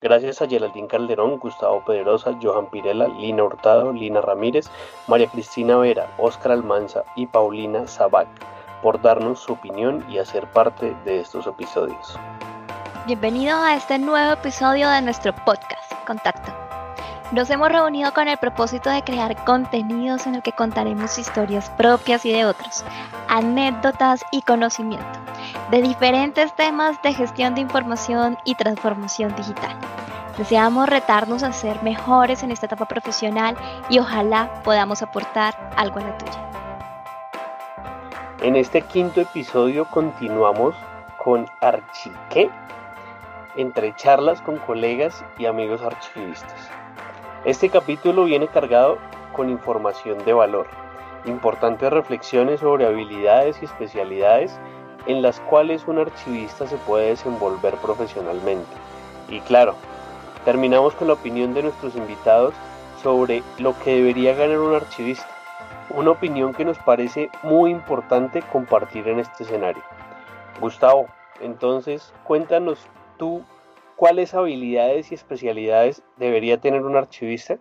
Gracias 0.00 0.40
a 0.40 0.46
Geraldine 0.46 0.86
Calderón, 0.86 1.40
Gustavo 1.40 1.84
Pedrosa, 1.84 2.30
Johan 2.40 2.70
Pirela, 2.70 3.08
Lina 3.08 3.42
Hurtado, 3.42 3.92
Lina 3.92 4.20
Ramírez, 4.20 4.70
María 5.08 5.26
Cristina 5.26 5.76
Vera, 5.76 6.08
Óscar 6.18 6.52
Almanza 6.52 7.02
y 7.16 7.26
Paulina 7.26 7.84
Sabac 7.88 8.28
por 8.80 9.02
darnos 9.02 9.40
su 9.40 9.54
opinión 9.54 10.04
y 10.08 10.18
hacer 10.18 10.46
parte 10.52 10.94
de 11.04 11.18
estos 11.18 11.48
episodios. 11.48 12.16
Bienvenido 13.08 13.60
a 13.60 13.74
este 13.74 13.98
nuevo 13.98 14.34
episodio 14.34 14.88
de 14.88 15.02
nuestro 15.02 15.34
podcast, 15.44 15.92
Contacto. 16.06 16.67
Nos 17.30 17.50
hemos 17.50 17.68
reunido 17.68 18.14
con 18.14 18.26
el 18.26 18.38
propósito 18.38 18.88
de 18.88 19.04
crear 19.04 19.44
contenidos 19.44 20.26
en 20.26 20.36
el 20.36 20.42
que 20.42 20.52
contaremos 20.52 21.18
historias 21.18 21.68
propias 21.68 22.24
y 22.24 22.32
de 22.32 22.46
otros, 22.46 22.84
anécdotas 23.28 24.24
y 24.32 24.40
conocimiento 24.40 25.06
de 25.70 25.82
diferentes 25.82 26.54
temas 26.56 27.00
de 27.02 27.12
gestión 27.12 27.54
de 27.54 27.60
información 27.60 28.38
y 28.44 28.54
transformación 28.54 29.36
digital. 29.36 29.76
Deseamos 30.38 30.88
retarnos 30.88 31.42
a 31.42 31.52
ser 31.52 31.82
mejores 31.82 32.42
en 32.42 32.50
esta 32.50 32.64
etapa 32.64 32.86
profesional 32.86 33.56
y 33.90 33.98
ojalá 33.98 34.62
podamos 34.64 35.02
aportar 35.02 35.54
algo 35.76 35.98
a 35.98 36.04
la 36.04 36.16
tuya. 36.16 36.50
En 38.40 38.56
este 38.56 38.80
quinto 38.80 39.20
episodio 39.20 39.84
continuamos 39.84 40.74
con 41.18 41.46
Archique, 41.60 42.48
entre 43.56 43.94
charlas 43.96 44.40
con 44.40 44.56
colegas 44.56 45.22
y 45.36 45.44
amigos 45.44 45.82
archivistas. 45.82 46.77
Este 47.44 47.70
capítulo 47.70 48.24
viene 48.24 48.48
cargado 48.48 48.98
con 49.32 49.48
información 49.48 50.24
de 50.24 50.32
valor, 50.32 50.66
importantes 51.24 51.88
reflexiones 51.92 52.58
sobre 52.58 52.84
habilidades 52.84 53.62
y 53.62 53.66
especialidades 53.66 54.58
en 55.06 55.22
las 55.22 55.38
cuales 55.40 55.86
un 55.86 56.00
archivista 56.00 56.66
se 56.66 56.76
puede 56.78 57.10
desenvolver 57.10 57.76
profesionalmente. 57.76 58.68
Y 59.28 59.38
claro, 59.40 59.76
terminamos 60.44 60.94
con 60.94 61.06
la 61.06 61.14
opinión 61.14 61.54
de 61.54 61.62
nuestros 61.62 61.94
invitados 61.94 62.54
sobre 63.04 63.44
lo 63.58 63.78
que 63.78 63.94
debería 63.94 64.34
ganar 64.34 64.58
un 64.58 64.74
archivista, 64.74 65.28
una 65.90 66.10
opinión 66.10 66.52
que 66.52 66.64
nos 66.64 66.78
parece 66.78 67.30
muy 67.44 67.70
importante 67.70 68.42
compartir 68.42 69.06
en 69.06 69.20
este 69.20 69.44
escenario. 69.44 69.82
Gustavo, 70.60 71.06
entonces 71.40 72.12
cuéntanos 72.24 72.84
tú 73.16 73.44
cuáles 73.98 74.32
habilidades 74.32 75.10
y 75.10 75.16
especialidades 75.16 76.02
debería 76.18 76.60
tener 76.60 76.84
un 76.84 76.94
archivista. 76.94 77.58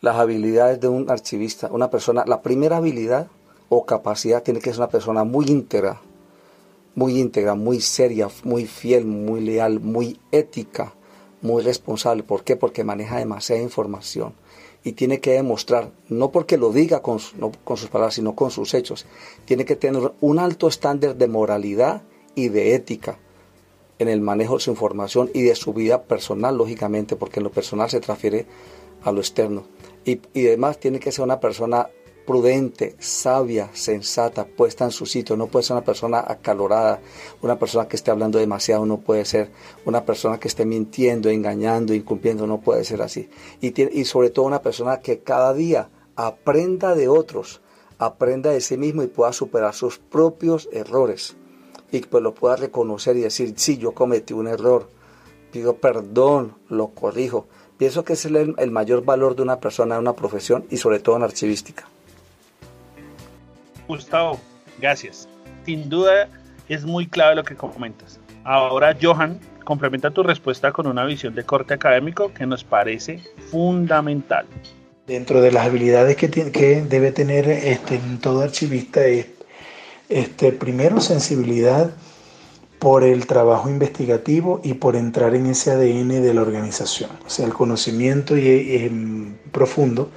Las 0.00 0.16
habilidades 0.16 0.80
de 0.80 0.88
un 0.88 1.10
archivista, 1.10 1.68
una 1.70 1.90
persona, 1.90 2.24
la 2.26 2.40
primera 2.40 2.78
habilidad 2.78 3.28
o 3.68 3.84
capacidad 3.84 4.42
tiene 4.42 4.60
que 4.60 4.70
ser 4.70 4.78
una 4.78 4.88
persona 4.88 5.24
muy 5.24 5.44
íntegra, 5.46 6.00
muy 6.94 7.20
íntegra, 7.20 7.54
muy 7.54 7.82
seria, 7.82 8.28
muy 8.42 8.64
fiel, 8.64 9.04
muy 9.04 9.42
leal, 9.42 9.80
muy 9.80 10.18
ética, 10.32 10.94
muy 11.42 11.62
responsable. 11.62 12.22
¿Por 12.22 12.42
qué? 12.42 12.56
Porque 12.56 12.82
maneja 12.82 13.18
demasiada 13.18 13.60
información 13.60 14.32
y 14.82 14.92
tiene 14.92 15.20
que 15.20 15.32
demostrar, 15.32 15.90
no 16.08 16.30
porque 16.30 16.56
lo 16.56 16.72
diga 16.72 17.02
con, 17.02 17.18
con 17.64 17.76
sus 17.76 17.90
palabras, 17.90 18.14
sino 18.14 18.34
con 18.34 18.50
sus 18.50 18.72
hechos, 18.72 19.04
tiene 19.44 19.66
que 19.66 19.76
tener 19.76 20.10
un 20.22 20.38
alto 20.38 20.68
estándar 20.68 21.16
de 21.16 21.28
moralidad 21.28 22.00
y 22.34 22.48
de 22.48 22.74
ética 22.74 23.18
en 23.98 24.08
el 24.08 24.20
manejo 24.20 24.54
de 24.54 24.60
su 24.60 24.70
información 24.70 25.30
y 25.34 25.42
de 25.42 25.54
su 25.54 25.72
vida 25.72 26.02
personal, 26.04 26.56
lógicamente, 26.56 27.16
porque 27.16 27.40
en 27.40 27.44
lo 27.44 27.50
personal 27.50 27.90
se 27.90 28.00
transfiere 28.00 28.46
a 29.02 29.12
lo 29.12 29.20
externo. 29.20 29.64
Y, 30.04 30.20
y 30.34 30.46
además 30.46 30.78
tiene 30.78 31.00
que 31.00 31.12
ser 31.12 31.24
una 31.24 31.40
persona 31.40 31.88
prudente, 32.28 32.94
sabia, 32.98 33.70
sensata, 33.72 34.44
puesta 34.44 34.84
en 34.84 34.90
su 34.90 35.06
sitio. 35.06 35.34
No 35.34 35.46
puede 35.46 35.62
ser 35.62 35.76
una 35.76 35.84
persona 35.86 36.22
acalorada, 36.26 37.00
una 37.40 37.58
persona 37.58 37.88
que 37.88 37.96
esté 37.96 38.10
hablando 38.10 38.38
demasiado, 38.38 38.84
no 38.84 38.98
puede 38.98 39.24
ser 39.24 39.50
una 39.86 40.04
persona 40.04 40.38
que 40.38 40.48
esté 40.48 40.66
mintiendo, 40.66 41.30
engañando, 41.30 41.94
incumpliendo, 41.94 42.46
no 42.46 42.60
puede 42.60 42.84
ser 42.84 43.00
así. 43.00 43.30
Y, 43.62 43.98
y 43.98 44.04
sobre 44.04 44.28
todo 44.28 44.44
una 44.44 44.60
persona 44.60 45.00
que 45.00 45.20
cada 45.20 45.54
día 45.54 45.88
aprenda 46.16 46.94
de 46.94 47.08
otros, 47.08 47.62
aprenda 47.96 48.50
de 48.50 48.60
sí 48.60 48.76
mismo 48.76 49.02
y 49.02 49.06
pueda 49.06 49.32
superar 49.32 49.72
sus 49.72 49.98
propios 49.98 50.68
errores. 50.70 51.34
Y 51.90 52.00
pues 52.00 52.22
lo 52.22 52.34
pueda 52.34 52.56
reconocer 52.56 53.16
y 53.16 53.20
decir, 53.20 53.54
sí, 53.56 53.78
yo 53.78 53.92
cometí 53.92 54.34
un 54.34 54.46
error, 54.46 54.90
pido 55.52 55.76
perdón, 55.76 56.54
lo 56.68 56.88
corrijo. 56.88 57.46
Pienso 57.78 58.04
que 58.04 58.14
ese 58.14 58.28
es 58.28 58.48
el 58.58 58.70
mayor 58.70 59.04
valor 59.04 59.36
de 59.36 59.42
una 59.42 59.60
persona, 59.60 59.94
de 59.94 60.00
una 60.00 60.14
profesión 60.14 60.66
y 60.70 60.76
sobre 60.76 60.98
todo 60.98 61.16
en 61.16 61.22
archivística. 61.22 61.84
Gustavo, 63.86 64.38
gracias. 64.80 65.28
Sin 65.64 65.88
duda 65.88 66.28
es 66.68 66.84
muy 66.84 67.06
clave 67.06 67.36
lo 67.36 67.44
que 67.44 67.54
comentas. 67.54 68.20
Ahora, 68.44 68.96
Johan, 69.00 69.40
complementa 69.64 70.10
tu 70.10 70.22
respuesta 70.22 70.72
con 70.72 70.86
una 70.86 71.04
visión 71.04 71.34
de 71.34 71.44
corte 71.44 71.74
académico 71.74 72.32
que 72.32 72.46
nos 72.46 72.64
parece 72.64 73.20
fundamental. 73.50 74.46
Dentro 75.06 75.40
de 75.40 75.52
las 75.52 75.66
habilidades 75.66 76.16
que, 76.16 76.30
que 76.30 76.82
debe 76.82 77.12
tener 77.12 77.48
este, 77.48 78.00
todo 78.20 78.42
archivista 78.42 79.04
es, 79.06 79.26
este, 80.08 80.52
primero, 80.52 81.00
sensibilidad 81.00 81.92
por 82.78 83.02
el 83.04 83.26
trabajo 83.26 83.68
investigativo 83.68 84.60
y 84.62 84.74
por 84.74 84.96
entrar 84.96 85.34
en 85.34 85.46
ese 85.46 85.72
ADN 85.72 86.22
de 86.22 86.34
la 86.34 86.42
organización, 86.42 87.10
o 87.26 87.30
sea, 87.30 87.44
el 87.44 87.52
conocimiento 87.52 88.36
y, 88.36 89.36
profundo 89.52 90.10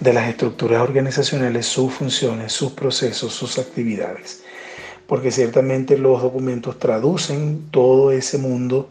de 0.00 0.12
las 0.12 0.28
estructuras 0.28 0.82
organizacionales, 0.82 1.66
sus 1.66 1.92
funciones, 1.92 2.52
sus 2.52 2.72
procesos, 2.72 3.32
sus 3.32 3.58
actividades. 3.58 4.42
Porque 5.06 5.30
ciertamente 5.30 5.98
los 5.98 6.22
documentos 6.22 6.78
traducen 6.78 7.68
todo 7.70 8.12
ese 8.12 8.38
mundo 8.38 8.88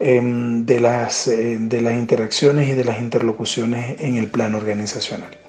em, 0.00 0.64
de, 0.64 0.80
las, 0.80 1.28
eh, 1.28 1.58
de 1.60 1.82
las 1.82 1.94
interacciones 1.94 2.68
y 2.68 2.72
de 2.72 2.84
las 2.84 3.00
interlocuciones 3.00 4.00
en 4.00 4.16
el 4.16 4.28
plano 4.28 4.58
organizacional. 4.58 5.47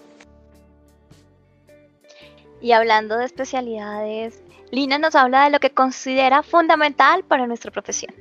Y 2.62 2.74
hablando 2.74 3.18
de 3.18 3.26
especialidades, 3.26 4.42
Lina 4.72 4.98
nos 4.98 5.16
habla 5.16 5.46
de 5.46 5.50
lo 5.50 5.60
que 5.60 5.72
considera 5.72 6.44
fundamental 6.44 7.24
para 7.24 7.48
nuestra 7.48 7.72
profesión. 7.72 8.14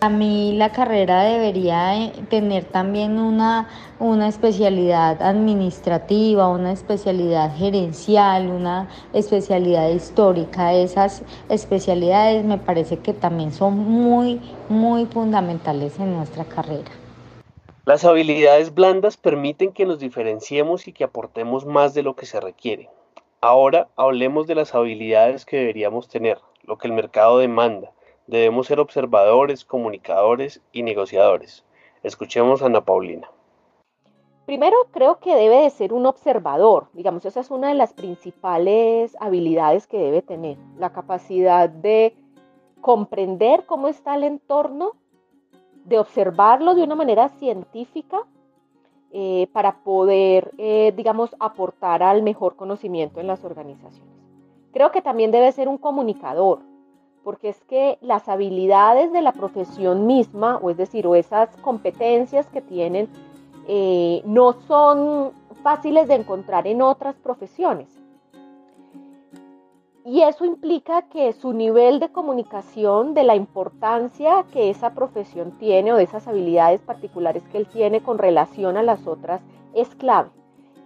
A 0.00 0.08
mí 0.08 0.52
la 0.56 0.72
carrera 0.72 1.22
debería 1.22 1.96
eh, 1.96 2.12
tener 2.28 2.64
también 2.64 3.20
una, 3.20 3.68
una 4.00 4.26
especialidad 4.26 5.22
administrativa, 5.22 6.48
una 6.48 6.72
especialidad 6.72 7.56
gerencial, 7.56 8.48
una 8.48 8.88
especialidad 9.12 9.90
histórica. 9.90 10.72
Esas 10.72 11.22
especialidades 11.48 12.44
me 12.44 12.58
parece 12.58 12.98
que 12.98 13.12
también 13.12 13.52
son 13.52 13.78
muy, 13.78 14.40
muy 14.68 15.06
fundamentales 15.06 15.96
en 16.00 16.16
nuestra 16.16 16.46
carrera. 16.46 16.90
Las 17.84 18.04
habilidades 18.04 18.74
blandas 18.74 19.16
permiten 19.16 19.72
que 19.72 19.86
nos 19.86 20.00
diferenciemos 20.00 20.88
y 20.88 20.92
que 20.92 21.04
aportemos 21.04 21.64
más 21.64 21.94
de 21.94 22.02
lo 22.02 22.16
que 22.16 22.26
se 22.26 22.40
requiere. 22.40 22.88
Ahora 23.44 23.88
hablemos 23.96 24.46
de 24.46 24.54
las 24.54 24.72
habilidades 24.72 25.44
que 25.44 25.56
deberíamos 25.56 26.06
tener, 26.06 26.38
lo 26.62 26.78
que 26.78 26.86
el 26.86 26.94
mercado 26.94 27.38
demanda 27.38 27.90
Debemos 28.28 28.68
ser 28.68 28.78
observadores, 28.78 29.64
comunicadores 29.64 30.62
y 30.70 30.84
negociadores. 30.84 31.64
Escuchemos 32.04 32.62
a 32.62 32.66
Ana 32.66 32.84
Paulina. 32.84 33.28
Primero, 34.46 34.76
creo 34.92 35.18
que 35.18 35.34
debe 35.34 35.62
de 35.62 35.70
ser 35.70 35.92
un 35.92 36.06
observador. 36.06 36.86
Digamos, 36.92 37.24
esa 37.24 37.40
es 37.40 37.50
una 37.50 37.68
de 37.68 37.74
las 37.74 37.92
principales 37.92 39.16
habilidades 39.18 39.88
que 39.88 39.98
debe 39.98 40.22
tener. 40.22 40.56
La 40.78 40.92
capacidad 40.92 41.68
de 41.68 42.14
comprender 42.80 43.66
cómo 43.66 43.88
está 43.88 44.14
el 44.14 44.22
entorno, 44.22 44.92
de 45.84 45.98
observarlo 45.98 46.76
de 46.76 46.84
una 46.84 46.94
manera 46.94 47.28
científica 47.28 48.22
eh, 49.12 49.48
para 49.52 49.82
poder, 49.84 50.52
eh, 50.58 50.92
digamos, 50.96 51.36
aportar 51.38 52.02
al 52.02 52.22
mejor 52.22 52.56
conocimiento 52.56 53.20
en 53.20 53.26
las 53.26 53.44
organizaciones. 53.44 54.12
Creo 54.72 54.90
que 54.90 55.02
también 55.02 55.30
debe 55.30 55.52
ser 55.52 55.68
un 55.68 55.78
comunicador 55.78 56.60
porque 57.22 57.50
es 57.50 57.60
que 57.64 57.98
las 58.00 58.28
habilidades 58.28 59.12
de 59.12 59.22
la 59.22 59.32
profesión 59.32 60.06
misma, 60.06 60.58
o 60.58 60.70
es 60.70 60.76
decir, 60.76 61.06
o 61.06 61.14
esas 61.14 61.56
competencias 61.58 62.46
que 62.48 62.60
tienen, 62.60 63.08
eh, 63.68 64.22
no 64.24 64.54
son 64.66 65.32
fáciles 65.62 66.08
de 66.08 66.14
encontrar 66.14 66.66
en 66.66 66.82
otras 66.82 67.14
profesiones. 67.16 68.01
Y 70.04 70.22
eso 70.22 70.44
implica 70.44 71.02
que 71.02 71.32
su 71.32 71.52
nivel 71.52 72.00
de 72.00 72.10
comunicación, 72.10 73.14
de 73.14 73.22
la 73.22 73.36
importancia 73.36 74.44
que 74.52 74.68
esa 74.68 74.94
profesión 74.94 75.52
tiene 75.58 75.92
o 75.92 75.96
de 75.96 76.02
esas 76.02 76.26
habilidades 76.26 76.80
particulares 76.80 77.44
que 77.52 77.58
él 77.58 77.68
tiene 77.68 78.02
con 78.02 78.18
relación 78.18 78.76
a 78.76 78.82
las 78.82 79.06
otras, 79.06 79.42
es 79.74 79.94
clave. 79.94 80.30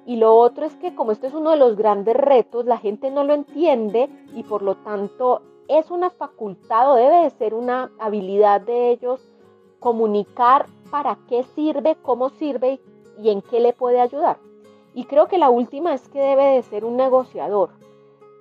Y 0.05 0.17
lo 0.17 0.37
otro 0.37 0.67
es 0.67 0.77
que 0.77 0.95
como 0.95 1.13
esto 1.13 1.27
es 1.27 1.35
uno 1.35 1.51
de 1.51 1.57
los 1.57 1.77
grandes 1.77 2.15
retos, 2.15 2.67
la 2.67 2.77
gente 2.77 3.11
no 3.11 3.25
lo 3.25 3.33
entiende 3.33 4.11
y 4.35 4.43
por 4.43 4.61
lo 4.61 4.77
tanto 4.77 5.41
es 5.67 5.91
una 5.91 6.11
facultad 6.11 6.93
o 6.93 6.97
debe 6.97 7.23
de 7.23 7.31
ser 7.31 7.55
una 7.55 7.91
habilidad 7.99 8.61
de 8.61 8.91
ellos 8.91 9.21
comunicar 9.81 10.67
para 10.91 11.19
qué 11.27 11.43
sirve, 11.55 11.97
cómo 12.03 12.29
sirve 12.29 12.81
y 13.21 13.31
en 13.31 13.41
qué 13.41 13.61
le 13.61 13.73
puede 13.73 14.01
ayudar. 14.01 14.37
Y 14.95 15.05
creo 15.05 15.27
que 15.27 15.39
la 15.39 15.49
última 15.49 15.95
es 15.95 16.07
que 16.09 16.21
debe 16.21 16.45
de 16.55 16.63
ser 16.63 16.85
un 16.85 16.97
negociador. 16.97 17.71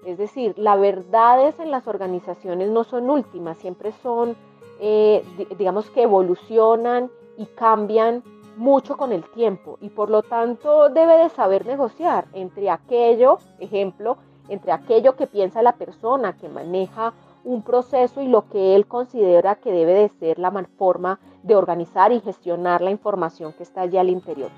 Es 0.06 0.18
decir, 0.18 0.58
las 0.58 0.80
verdades 0.80 1.60
en 1.60 1.72
las 1.72 1.88
organizaciones 1.88 2.70
no 2.70 2.84
son 2.84 3.10
últimas, 3.10 3.58
siempre 3.58 3.92
son 3.92 4.36
eh, 4.80 5.24
digamos 5.58 5.90
que 5.90 6.04
evolucionan 6.04 7.10
y 7.38 7.46
cambian 7.46 8.24
mucho 8.58 8.98
con 8.98 9.12
el 9.12 9.24
tiempo 9.24 9.78
y 9.82 9.90
por 9.90 10.10
lo 10.10 10.22
tanto 10.22 10.90
debe 10.90 11.18
de 11.18 11.30
saber 11.30 11.66
negociar 11.66 12.26
entre 12.34 12.70
aquello, 12.70 13.40
ejemplo, 13.60 14.18
entre 14.50 14.72
aquello 14.72 15.16
que 15.16 15.28
piensa 15.28 15.62
la 15.62 15.74
persona 15.74 16.34
que 16.34 16.50
maneja 16.50 17.14
un 17.44 17.62
proceso 17.62 18.22
y 18.22 18.28
lo 18.28 18.50
que 18.50 18.76
él 18.76 18.86
considera 18.88 19.56
que 19.56 19.72
debe 19.72 19.94
de 19.94 20.10
ser 20.10 20.40
la 20.40 20.52
forma 20.78 21.20
de 21.44 21.56
organizar 21.56 22.12
y 22.12 22.20
gestionar 22.20 22.82
la 22.82 22.92
información 22.92 23.54
que 23.54 23.64
está 23.64 23.82
allí 23.82 23.98
al 23.98 24.10
interior. 24.10 24.50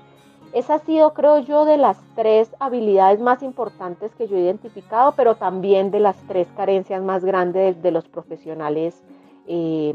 Esa 0.52 0.74
ha 0.74 0.78
sido, 0.78 1.12
creo 1.12 1.40
yo, 1.40 1.64
de 1.64 1.76
las 1.76 1.98
tres 2.14 2.50
habilidades 2.58 3.20
más 3.20 3.42
importantes 3.42 4.14
que 4.14 4.28
yo 4.28 4.36
he 4.36 4.40
identificado, 4.40 5.12
pero 5.12 5.36
también 5.36 5.90
de 5.90 6.00
las 6.00 6.16
tres 6.26 6.48
carencias 6.56 7.02
más 7.02 7.24
grandes 7.24 7.82
de, 7.82 7.90
los 7.90 8.08
profesionales 8.08 9.02
eh, 9.46 9.94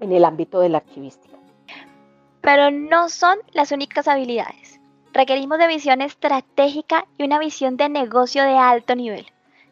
en 0.00 0.12
el 0.12 0.24
ámbito 0.24 0.60
de 0.60 0.68
la 0.68 0.78
archivística. 0.78 1.36
Pero 2.42 2.70
no 2.70 3.08
son 3.08 3.38
las 3.52 3.72
únicas 3.72 4.06
habilidades. 4.06 4.80
Requerimos 5.14 5.58
de 5.58 5.66
visión 5.66 6.02
estratégica 6.02 7.06
y 7.16 7.24
una 7.24 7.38
visión 7.38 7.76
de 7.76 7.88
negocio 7.88 8.42
de 8.42 8.58
alto 8.58 8.94
nivel 8.94 9.26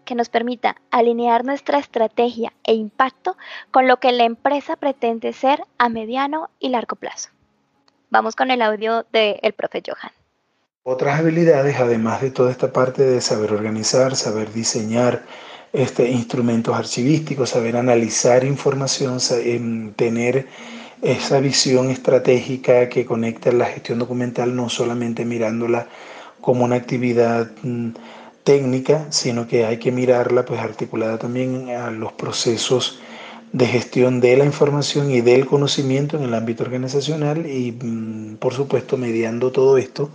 que 0.05 0.15
nos 0.15 0.29
permita 0.29 0.77
alinear 0.91 1.45
nuestra 1.45 1.79
estrategia 1.79 2.53
e 2.65 2.75
impacto 2.75 3.37
con 3.71 3.87
lo 3.87 3.99
que 3.99 4.13
la 4.13 4.25
empresa 4.25 4.77
pretende 4.77 5.33
ser 5.33 5.63
a 5.79 5.89
mediano 5.89 6.49
y 6.59 6.71
largo 6.71 6.97
plazo. 6.97 7.31
Vamos 8.13 8.37
con 8.37 8.51
el 8.51 8.61
audio 8.61 9.07
del 9.11 9.37
el 9.41 9.55
profe 9.55 9.83
Johan. 9.87 10.13
Otras 10.83 11.19
habilidades, 11.19 11.81
además 11.81 12.21
de 12.21 12.31
toda 12.31 12.51
esta 12.51 12.71
parte 12.71 13.05
de 13.05 13.23
saber 13.23 13.55
organizar, 13.55 14.17
saber 14.17 14.53
diseñar 14.53 15.23
este, 15.73 16.11
instrumentos 16.11 16.77
archivísticos, 16.77 17.49
saber 17.49 17.75
analizar 17.75 18.45
información, 18.45 19.17
em, 19.43 19.95
tener 19.95 20.47
esa 21.01 21.41
visión 21.41 21.89
estratégica 21.89 22.91
que 22.91 23.07
conecta 23.07 23.51
la 23.51 23.65
gestión 23.65 23.99
documental, 23.99 24.55
no 24.55 24.69
solamente 24.69 25.25
mirándola 25.25 25.87
como 26.43 26.67
una 26.67 26.77
actividad 26.77 27.51
mm, 27.63 27.93
técnica, 28.45 29.07
sino 29.09 29.49
que 29.49 29.65
hay 29.65 29.79
que 29.79 29.91
mirarla 29.91 30.45
pues 30.45 30.61
articulada 30.61 31.17
también 31.17 31.71
a 31.71 31.91
los 31.91 32.13
procesos 32.13 33.01
de 33.53 33.67
gestión 33.67 34.21
de 34.21 34.37
la 34.37 34.45
información 34.45 35.11
y 35.11 35.21
del 35.21 35.47
conocimiento 35.47 36.17
en 36.17 36.25
el 36.25 36.35
ámbito 36.35 36.65
organizacional 36.65 37.47
y 37.47 37.73
mm, 37.73 38.37
por 38.37 38.55
supuesto 38.55 38.97
mediando 38.97 39.53
todo 39.53 39.77
esto 39.77 40.11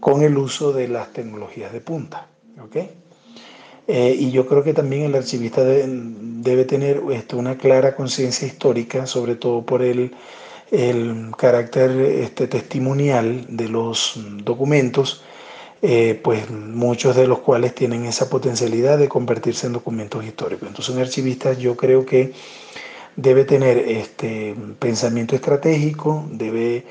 con 0.00 0.22
el 0.22 0.36
uso 0.36 0.72
de 0.72 0.88
las 0.88 1.12
tecnologías 1.12 1.72
de 1.72 1.80
punta. 1.80 2.28
Eh, 3.88 4.16
y 4.18 4.30
yo 4.30 4.46
creo 4.46 4.62
que 4.62 4.74
también 4.74 5.02
el 5.02 5.14
archivista 5.14 5.62
debe 5.64 6.64
tener 6.64 7.02
una 7.32 7.56
clara 7.56 7.94
conciencia 7.94 8.46
histórica, 8.46 9.06
sobre 9.06 9.36
todo 9.36 9.64
por 9.64 9.82
el, 9.82 10.14
el 10.70 11.32
carácter 11.36 11.90
este, 11.90 12.46
testimonial 12.46 13.46
de 13.48 13.68
los 13.68 14.18
documentos, 14.42 15.22
eh, 15.82 16.18
pues 16.22 16.50
muchos 16.50 17.16
de 17.16 17.26
los 17.26 17.40
cuales 17.40 17.74
tienen 17.74 18.06
esa 18.06 18.30
potencialidad 18.30 18.98
de 18.98 19.08
convertirse 19.08 19.66
en 19.66 19.74
documentos 19.74 20.24
históricos. 20.24 20.68
Entonces 20.68 20.94
un 20.94 21.00
archivista 21.00 21.52
yo 21.52 21.76
creo 21.76 22.06
que 22.06 22.32
debe 23.16 23.44
tener 23.44 23.78
este 23.78 24.54
pensamiento 24.78 25.34
estratégico, 25.34 26.24
debe 26.30 26.86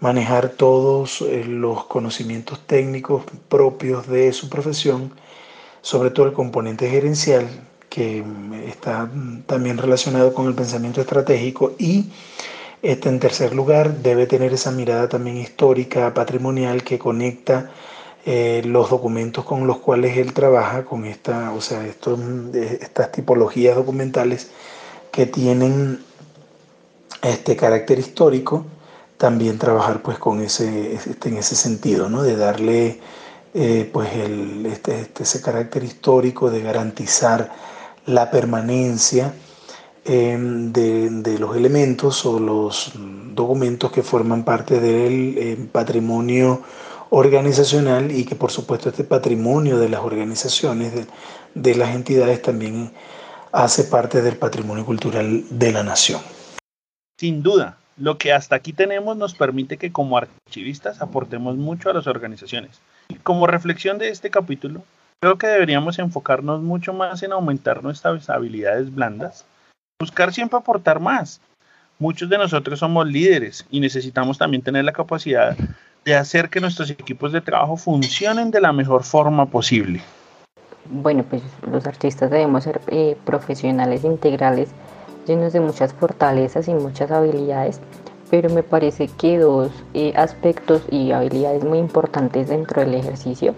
manejar 0.00 0.50
todos 0.50 1.22
eh, 1.22 1.44
los 1.46 1.84
conocimientos 1.84 2.60
técnicos 2.66 3.24
propios 3.48 4.06
de 4.06 4.32
su 4.32 4.48
profesión, 4.48 5.12
sobre 5.82 6.10
todo 6.10 6.26
el 6.26 6.32
componente 6.32 6.88
gerencial, 6.88 7.46
que 7.88 8.24
está 8.66 9.10
también 9.46 9.76
relacionado 9.76 10.32
con 10.32 10.46
el 10.46 10.54
pensamiento 10.54 11.00
estratégico 11.00 11.74
y 11.78 12.06
este, 12.82 13.08
en 13.10 13.20
tercer 13.20 13.54
lugar 13.54 13.96
debe 13.98 14.26
tener 14.26 14.52
esa 14.54 14.70
mirada 14.70 15.08
también 15.08 15.36
histórica, 15.36 16.14
patrimonial, 16.14 16.82
que 16.82 16.98
conecta 16.98 17.70
eh, 18.26 18.62
los 18.66 18.90
documentos 18.90 19.44
con 19.44 19.66
los 19.66 19.78
cuales 19.78 20.18
él 20.18 20.34
trabaja, 20.34 20.84
con 20.84 21.06
esta, 21.06 21.52
o 21.52 21.60
sea, 21.60 21.86
estas 21.86 23.12
tipologías 23.12 23.76
documentales 23.76 24.50
que 25.10 25.26
tienen 25.26 26.00
este 27.22 27.56
carácter 27.56 27.98
histórico, 27.98 28.64
también 29.16 29.58
trabajar 29.58 30.02
pues 30.02 30.18
con 30.18 30.40
ese, 30.40 30.94
este, 30.94 31.28
en 31.28 31.36
ese 31.38 31.54
sentido, 31.54 32.08
¿no? 32.08 32.22
de 32.22 32.36
darle 32.36 33.00
eh, 33.52 33.88
pues 33.92 34.14
el, 34.14 34.64
este, 34.66 35.00
este, 35.00 35.22
ese 35.24 35.40
carácter 35.40 35.82
histórico 35.82 36.50
de 36.50 36.62
garantizar 36.62 37.52
la 38.06 38.30
permanencia 38.30 39.34
em, 40.04 40.72
de, 40.72 41.38
los 41.38 41.56
elementos 41.56 42.24
o 42.26 42.38
los 42.38 42.92
documentos 43.34 43.90
que 43.92 44.02
forman 44.02 44.44
parte 44.44 44.80
del 44.80 45.36
em, 45.38 45.66
patrimonio 45.66 46.62
organizacional 47.10 48.10
y 48.10 48.24
que 48.24 48.34
por 48.34 48.50
supuesto 48.50 48.88
este 48.88 49.04
patrimonio 49.04 49.78
de 49.78 49.88
las 49.88 50.00
organizaciones, 50.00 50.94
de, 50.94 51.06
de 51.54 51.74
las 51.74 51.94
entidades 51.94 52.40
también 52.42 52.92
hace 53.52 53.84
parte 53.84 54.22
del 54.22 54.36
patrimonio 54.36 54.86
cultural 54.86 55.44
de 55.50 55.72
la 55.72 55.82
nación. 55.82 56.20
Sin 57.18 57.42
duda, 57.42 57.78
lo 57.96 58.16
que 58.16 58.32
hasta 58.32 58.56
aquí 58.56 58.72
tenemos 58.72 59.16
nos 59.16 59.34
permite 59.34 59.76
que 59.76 59.92
como 59.92 60.16
archivistas 60.16 61.02
aportemos 61.02 61.56
mucho 61.56 61.90
a 61.90 61.94
las 61.94 62.06
organizaciones 62.06 62.80
como 63.18 63.46
reflexión 63.46 63.98
de 63.98 64.08
este 64.08 64.30
capítulo, 64.30 64.82
creo 65.20 65.38
que 65.38 65.46
deberíamos 65.46 65.98
enfocarnos 65.98 66.62
mucho 66.62 66.92
más 66.92 67.22
en 67.22 67.32
aumentar 67.32 67.82
nuestras 67.82 68.30
habilidades 68.30 68.94
blandas, 68.94 69.44
buscar 69.98 70.32
siempre 70.32 70.58
aportar 70.58 71.00
más. 71.00 71.40
Muchos 71.98 72.30
de 72.30 72.38
nosotros 72.38 72.78
somos 72.78 73.06
líderes 73.06 73.66
y 73.70 73.80
necesitamos 73.80 74.38
también 74.38 74.62
tener 74.62 74.84
la 74.84 74.92
capacidad 74.92 75.56
de 76.04 76.14
hacer 76.14 76.48
que 76.48 76.60
nuestros 76.60 76.90
equipos 76.90 77.32
de 77.32 77.40
trabajo 77.40 77.76
funcionen 77.76 78.50
de 78.50 78.60
la 78.60 78.72
mejor 78.72 79.04
forma 79.04 79.46
posible. 79.46 80.00
Bueno, 80.86 81.24
pues 81.28 81.42
los 81.70 81.86
artistas 81.86 82.30
debemos 82.30 82.64
ser 82.64 82.80
eh, 82.88 83.16
profesionales 83.24 84.04
integrales, 84.04 84.70
llenos 85.26 85.52
de 85.52 85.60
muchas 85.60 85.92
fortalezas 85.92 86.68
y 86.68 86.74
muchas 86.74 87.10
habilidades 87.10 87.80
pero 88.30 88.48
me 88.48 88.62
parece 88.62 89.08
que 89.08 89.38
dos 89.38 89.70
eh, 89.92 90.12
aspectos 90.16 90.82
y 90.90 91.10
habilidades 91.10 91.64
muy 91.64 91.78
importantes 91.78 92.48
dentro 92.48 92.80
del 92.80 92.94
ejercicio 92.94 93.54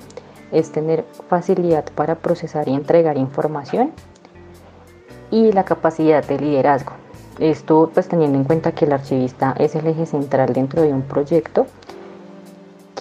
es 0.51 0.73
tener 0.73 1.05
facilidad 1.29 1.85
para 1.95 2.17
procesar 2.17 2.69
y 2.69 2.75
entregar 2.75 3.19
información 3.19 3.93
y 5.31 5.53
la 5.53 5.65
capacidad 5.65 6.25
de 6.25 6.39
liderazgo. 6.39 6.93
Esto 7.39 7.91
pues 7.93 8.09
teniendo 8.09 8.39
en 8.39 8.45
cuenta 8.45 8.73
que 8.73 8.87
el 8.87 8.93
archivista 8.93 9.55
es 9.59 9.75
el 9.75 9.87
eje 9.87 10.07
central 10.07 10.53
dentro 10.53 10.83
de 10.83 10.93
un 10.93 11.03
proyecto 11.03 11.67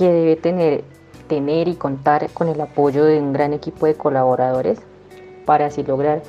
que 0.02 0.12
debe 0.12 0.36
tener, 0.36 0.84
tener 1.28 1.68
y 1.68 1.76
contar 1.76 2.28
con 2.32 2.48
el 2.48 2.60
apoyo 2.60 3.06
de 3.06 3.20
un 3.20 3.34
gran 3.34 3.54
equipo 3.54 3.86
de 3.86 3.94
colaboradores 3.94 4.80
para 5.46 5.68
así 5.68 5.84
lograr 5.84 6.24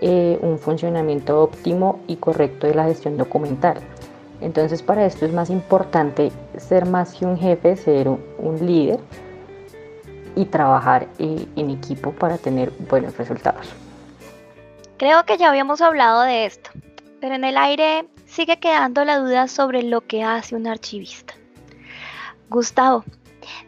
eh, 0.00 0.38
un 0.42 0.60
funcionamiento 0.60 1.42
óptimo 1.42 1.98
y 2.06 2.16
correcto 2.16 2.68
de 2.68 2.76
la 2.76 2.84
gestión 2.84 3.16
documental. 3.16 3.78
Entonces 4.40 4.80
para 4.80 5.04
esto 5.04 5.26
es 5.26 5.32
más 5.32 5.50
importante 5.50 6.30
ser 6.56 6.86
más 6.86 7.14
que 7.14 7.26
un 7.26 7.36
jefe, 7.36 7.74
ser 7.74 8.06
un, 8.08 8.64
líder 8.64 9.00
y 10.36 10.44
trabajar 10.44 11.08
eh, 11.18 11.46
en 11.56 11.70
equipo 11.70 12.12
para 12.12 12.38
tener 12.38 12.70
buenos 12.88 13.16
resultados. 13.16 13.66
Creo 14.98 15.24
que 15.24 15.36
ya 15.36 15.48
habíamos 15.48 15.80
hablado 15.80 16.22
de 16.22 16.46
esto, 16.46 16.70
pero 17.20 17.34
en 17.34 17.42
el 17.42 17.56
aire 17.56 18.06
sigue 18.24 18.60
quedando 18.60 19.04
la 19.04 19.18
duda 19.18 19.48
sobre 19.48 19.82
lo 19.82 20.02
que 20.02 20.22
hace 20.22 20.54
un 20.54 20.68
archivista. 20.68 21.34
Gustavo, 22.48 23.02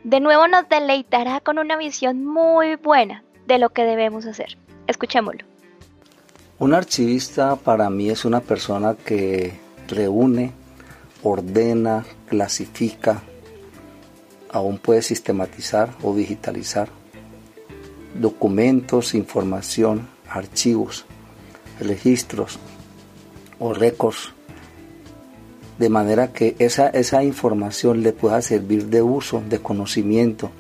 de 0.05 0.21
nuevo 0.21 0.49
nos 0.49 0.69
deleitará 0.69 1.41
con 1.41 1.59
una 1.59 1.77
visión 1.77 2.25
muy 2.25 2.77
buena 2.77 3.25
de 3.47 3.59
lo 3.59 3.71
que 3.71 3.85
debemos 3.85 4.27
hacer. 4.27 4.59
Escuchémoslo. 4.87 5.45
Un 6.59 6.75
archivista 6.75 7.57
para 7.57 7.89
mí 7.89 8.11
es 8.11 8.25
una 8.25 8.41
persona 8.41 8.95
que 8.95 9.53
reúne, 9.87 10.53
ordena, 11.23 12.05
clasifica, 12.29 13.23
aún 14.51 14.79
puede 14.79 15.03
sistematizar 15.03 15.91
o 16.03 16.15
digitalizar 16.15 16.89
documentos, 18.15 19.15
información, 19.15 20.09
archivos, 20.29 21.05
registros 21.81 22.59
o 23.59 23.73
récords, 23.73 24.33
de 25.79 25.89
manera 25.89 26.33
que 26.33 26.57
esa, 26.59 26.89
esa 26.89 27.23
información 27.23 28.03
le 28.03 28.13
pueda 28.13 28.43
servir 28.43 28.87
de 28.87 29.03
uso, 29.03 29.43
de 29.49 29.61
conocimiento, 29.61 30.51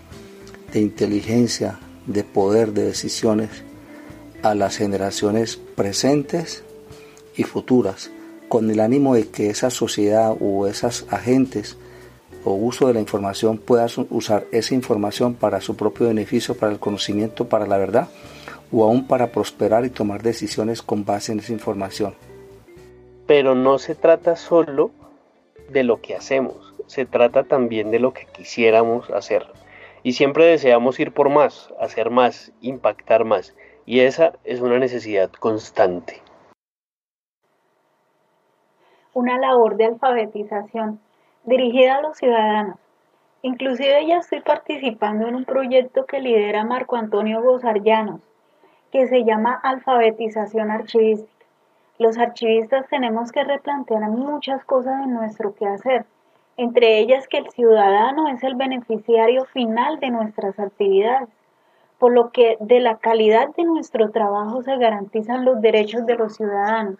de 0.72 0.80
inteligencia, 0.80 1.78
de 2.06 2.24
poder, 2.24 2.72
de 2.72 2.84
decisiones 2.84 3.50
a 4.42 4.54
las 4.54 4.76
generaciones 4.76 5.56
presentes 5.56 6.62
y 7.36 7.42
futuras 7.42 8.10
con 8.48 8.70
el 8.70 8.80
ánimo 8.80 9.14
de 9.14 9.28
que 9.28 9.50
esa 9.50 9.70
sociedad 9.70 10.34
o 10.40 10.66
esas 10.66 11.04
agentes 11.10 11.76
o 12.44 12.52
uso 12.52 12.86
de 12.86 12.94
la 12.94 13.00
información 13.00 13.58
puedan 13.58 13.88
usar 14.10 14.46
esa 14.52 14.74
información 14.74 15.34
para 15.34 15.60
su 15.60 15.76
propio 15.76 16.06
beneficio, 16.06 16.56
para 16.56 16.72
el 16.72 16.78
conocimiento, 16.78 17.48
para 17.48 17.66
la 17.66 17.76
verdad, 17.76 18.08
o 18.72 18.84
aún 18.84 19.06
para 19.06 19.32
prosperar 19.32 19.84
y 19.84 19.90
tomar 19.90 20.22
decisiones 20.22 20.80
con 20.80 21.04
base 21.04 21.32
en 21.32 21.40
esa 21.40 21.52
información. 21.52 22.14
pero 23.26 23.54
no 23.54 23.78
se 23.78 23.94
trata 23.94 24.36
solo 24.36 24.90
de 25.68 25.84
lo 25.84 26.00
que 26.00 26.14
hacemos, 26.14 26.74
se 26.86 27.06
trata 27.06 27.44
también 27.44 27.90
de 27.90 27.98
lo 27.98 28.12
que 28.12 28.26
quisiéramos 28.26 29.10
hacer. 29.10 29.46
Y 30.02 30.12
siempre 30.12 30.44
deseamos 30.44 30.98
ir 31.00 31.12
por 31.12 31.28
más, 31.28 31.72
hacer 31.80 32.10
más, 32.10 32.52
impactar 32.60 33.24
más. 33.24 33.54
Y 33.84 34.00
esa 34.00 34.32
es 34.44 34.60
una 34.60 34.78
necesidad 34.78 35.30
constante. 35.30 36.22
Una 39.12 39.38
labor 39.38 39.76
de 39.76 39.86
alfabetización 39.86 41.00
dirigida 41.44 41.96
a 41.96 42.02
los 42.02 42.16
ciudadanos. 42.16 42.76
Inclusive 43.42 44.06
ya 44.06 44.18
estoy 44.18 44.40
participando 44.40 45.28
en 45.28 45.34
un 45.34 45.44
proyecto 45.44 46.06
que 46.06 46.20
lidera 46.20 46.64
Marco 46.64 46.96
Antonio 46.96 47.42
Gozarllanos, 47.42 48.20
que 48.90 49.06
se 49.06 49.24
llama 49.24 49.58
Alfabetización 49.62 50.70
Archivística. 50.70 51.37
Los 51.98 52.16
archivistas 52.16 52.86
tenemos 52.88 53.32
que 53.32 53.42
replantear 53.42 54.08
muchas 54.10 54.64
cosas 54.64 55.02
en 55.02 55.14
nuestro 55.14 55.54
quehacer, 55.54 56.06
entre 56.56 57.00
ellas 57.00 57.26
que 57.28 57.38
el 57.38 57.50
ciudadano 57.50 58.28
es 58.28 58.42
el 58.44 58.54
beneficiario 58.54 59.44
final 59.46 59.98
de 59.98 60.10
nuestras 60.10 60.58
actividades, 60.58 61.28
por 61.98 62.12
lo 62.12 62.30
que 62.30 62.56
de 62.60 62.78
la 62.78 62.98
calidad 62.98 63.48
de 63.56 63.64
nuestro 63.64 64.10
trabajo 64.10 64.62
se 64.62 64.76
garantizan 64.76 65.44
los 65.44 65.60
derechos 65.60 66.06
de 66.06 66.14
los 66.14 66.36
ciudadanos. 66.36 66.96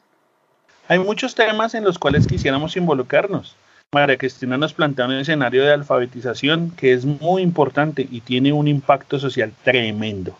Hay 0.88 0.98
muchos 0.98 1.34
temas 1.34 1.74
en 1.74 1.84
los 1.84 1.98
cuales 1.98 2.26
quisiéramos 2.26 2.76
involucrarnos. 2.76 3.56
María 3.92 4.18
Cristina 4.18 4.58
nos 4.58 4.72
plantea 4.72 5.06
un 5.06 5.12
escenario 5.12 5.64
de 5.64 5.72
alfabetización 5.72 6.72
que 6.72 6.92
es 6.92 7.04
muy 7.04 7.42
importante 7.42 8.06
y 8.10 8.20
tiene 8.20 8.52
un 8.52 8.66
impacto 8.66 9.18
social 9.18 9.52
tremendo. 9.62 10.36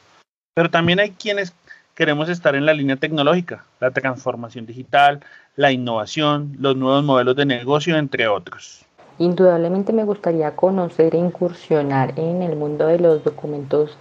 Pero 0.55 0.71
también 0.71 0.99
hay 0.99 1.12
quienes 1.12 1.53
queremos 1.99 2.28
estar 2.28 2.55
en 2.55 2.64
la 2.64 2.75
línea 2.75 2.95
tecnológica, 2.95 3.64
la 3.81 3.90
transformación 3.90 4.67
digital, 4.67 5.19
la 5.57 5.73
innovación, 5.73 6.57
los 6.61 6.76
nuevos 6.76 7.02
modelos 7.02 7.35
de 7.35 7.45
negocio, 7.45 7.99
entre 7.99 8.28
otros. 8.28 8.85
Indudablemente 9.19 9.93
me 9.93 10.05
gustaría 10.05 10.55
conocer 10.55 11.17
e 11.17 11.19
incursionar 11.19 12.17
en 12.17 12.43
el 12.45 12.55
mundo 12.55 12.87
de 12.87 13.00
los 13.00 13.25
documentos 13.25 13.99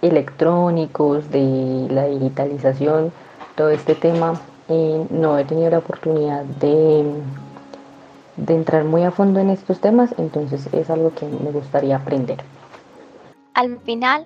electrónicos, 0.00 1.30
de 1.30 1.86
la 1.90 2.06
digitalización, 2.06 3.12
todo 3.56 3.68
este 3.68 3.94
tema. 3.94 4.40
Eh, 4.70 5.06
no 5.10 5.38
he 5.38 5.44
tenido 5.44 5.68
la 5.68 5.78
oportunidad 5.80 6.44
de, 6.44 7.04
de 8.38 8.54
entrar 8.54 8.84
muy 8.84 9.02
a 9.02 9.10
fondo 9.10 9.38
en 9.40 9.50
estos 9.50 9.82
temas, 9.82 10.14
entonces 10.16 10.66
es 10.72 10.88
algo 10.88 11.14
que 11.14 11.26
me 11.26 11.50
gustaría 11.50 11.96
aprender. 11.96 12.38
Al 13.52 13.78
final, 13.80 14.24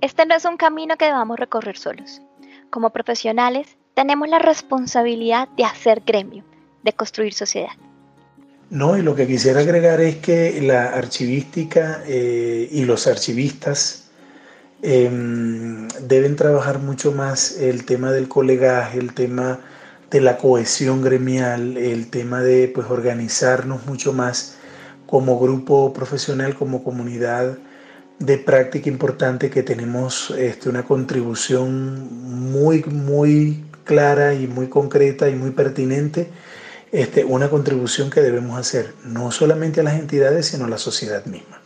este 0.00 0.24
no 0.24 0.36
es 0.36 0.44
un 0.44 0.56
camino 0.56 0.96
que 0.96 1.06
debamos 1.06 1.36
recorrer 1.36 1.76
solos 1.76 2.22
como 2.70 2.90
profesionales, 2.90 3.76
tenemos 3.94 4.28
la 4.28 4.38
responsabilidad 4.38 5.48
de 5.56 5.64
hacer 5.64 6.02
gremio, 6.06 6.44
de 6.82 6.92
construir 6.92 7.34
sociedad. 7.34 7.72
No, 8.70 8.96
y 8.96 9.02
lo 9.02 9.16
que 9.16 9.26
quisiera 9.26 9.60
agregar 9.60 10.00
es 10.00 10.16
que 10.16 10.60
la 10.62 10.90
archivística 10.90 12.02
eh, 12.06 12.68
y 12.70 12.84
los 12.84 13.08
archivistas 13.08 14.10
em, 14.80 15.88
deben 16.02 16.36
trabajar 16.36 16.78
mucho 16.78 17.10
más 17.10 17.58
el 17.58 17.84
tema 17.84 18.12
del 18.12 18.28
colegaje, 18.28 18.98
el 18.98 19.12
tema 19.12 19.58
de 20.08 20.20
la 20.20 20.38
cohesión 20.38 21.02
gremial, 21.02 21.76
el 21.76 22.10
tema 22.10 22.42
de 22.42 22.68
pues, 22.68 22.88
organizarnos 22.88 23.86
mucho 23.86 24.12
más 24.12 24.56
como 25.06 25.40
grupo 25.40 25.92
profesional, 25.92 26.54
como 26.54 26.84
comunidad 26.84 27.58
de 28.20 28.36
práctica 28.36 28.88
importante 28.88 29.50
que 29.50 29.62
tenemos 29.62 30.30
este, 30.30 30.68
una 30.68 30.84
contribución 30.84 32.52
muy, 32.52 32.84
muy 32.84 33.64
clara 33.84 34.34
y 34.34 34.46
muy 34.46 34.68
concreta 34.68 35.30
y 35.30 35.34
muy 35.34 35.50
pertinente, 35.50 36.30
este, 36.92 37.24
una 37.24 37.48
contribución 37.48 38.10
que 38.10 38.20
debemos 38.20 38.58
hacer 38.58 38.92
no 39.04 39.32
solamente 39.32 39.80
a 39.80 39.84
las 39.84 39.98
entidades, 39.98 40.46
sino 40.46 40.66
a 40.66 40.68
la 40.68 40.76
sociedad 40.76 41.24
misma. 41.24 41.60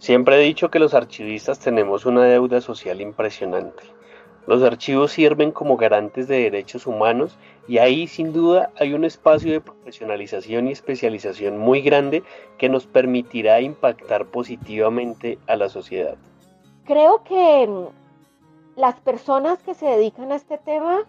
Siempre 0.00 0.36
he 0.36 0.44
dicho 0.44 0.68
que 0.68 0.80
los 0.80 0.94
archivistas 0.94 1.60
tenemos 1.60 2.04
una 2.04 2.24
deuda 2.24 2.60
social 2.60 3.00
impresionante. 3.00 3.84
Los 4.46 4.62
archivos 4.62 5.12
sirven 5.12 5.52
como 5.52 5.76
garantes 5.76 6.26
de 6.26 6.38
derechos 6.38 6.86
humanos 6.86 7.36
y 7.68 7.78
ahí 7.78 8.06
sin 8.06 8.32
duda 8.32 8.70
hay 8.78 8.94
un 8.94 9.04
espacio 9.04 9.52
de 9.52 9.60
profesionalización 9.60 10.68
y 10.68 10.72
especialización 10.72 11.58
muy 11.58 11.82
grande 11.82 12.22
que 12.58 12.68
nos 12.68 12.86
permitirá 12.86 13.60
impactar 13.60 14.26
positivamente 14.26 15.38
a 15.46 15.56
la 15.56 15.68
sociedad. 15.68 16.16
Creo 16.84 17.22
que 17.24 17.66
mm, 17.68 18.80
las 18.80 18.98
personas 19.00 19.62
que 19.62 19.74
se 19.74 19.86
dedican 19.86 20.32
a 20.32 20.36
este 20.36 20.58
tema 20.58 21.04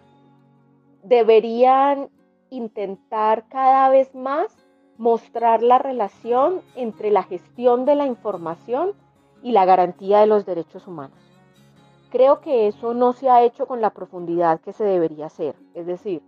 deberían 1.02 2.08
intentar 2.50 3.48
cada 3.48 3.88
vez 3.88 4.14
más 4.14 4.54
mostrar 4.98 5.62
la 5.62 5.78
relación 5.78 6.60
entre 6.76 7.10
la 7.10 7.22
gestión 7.22 7.86
de 7.86 7.96
la 7.96 8.06
información 8.06 8.92
y 9.42 9.52
la 9.52 9.64
garantía 9.64 10.20
de 10.20 10.26
los 10.26 10.46
derechos 10.46 10.86
humanos. 10.86 11.21
Creo 12.12 12.42
que 12.42 12.66
eso 12.66 12.92
no 12.92 13.14
se 13.14 13.30
ha 13.30 13.42
hecho 13.42 13.66
con 13.66 13.80
la 13.80 13.88
profundidad 13.88 14.60
que 14.60 14.74
se 14.74 14.84
debería 14.84 15.24
hacer. 15.26 15.56
Es 15.72 15.86
decir, 15.86 16.22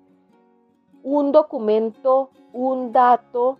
un 1.02 1.30
documento, 1.30 2.30
un 2.54 2.90
dato, 2.90 3.58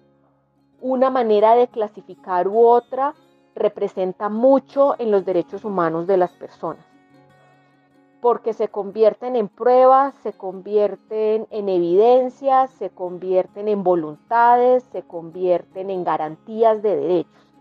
una 0.81 1.11
manera 1.11 1.54
de 1.54 1.69
clasificar 1.69 2.49
u 2.49 2.64
otra 2.64 3.14
representa 3.54 4.31
mucho 4.31 4.95
en 4.99 5.11
los 5.11 5.26
derechos 5.26 5.66
humanos 5.66 6.07
de 6.07 6.16
las 6.16 6.33
personas, 6.33 6.87
porque 8.23 8.54
se 8.54 8.69
convierten 8.69 9.37
en 9.37 9.49
pruebas, 9.49 10.14
se 10.23 10.33
convierten 10.33 11.47
en 11.50 11.69
evidencias, 11.69 12.71
se 12.71 12.88
convierten 12.88 13.69
en 13.69 13.85
voluntades, 13.85 14.83
se 14.85 15.02
convierten 15.02 15.90
en 15.90 16.04
garantías 16.04 16.81
de 16.81 16.97
derechos. 16.97 17.53